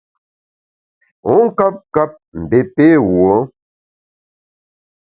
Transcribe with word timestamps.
Wu 1.25 1.33
nkap 1.47 1.75
kap, 1.93 2.11
mbé 2.43 2.59
pé 2.75 2.85
wuo? 3.09 3.35